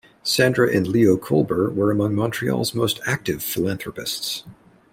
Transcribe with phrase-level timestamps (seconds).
[0.23, 4.43] Sandra and Leo Kolber were among Montreal's most active philanthropists.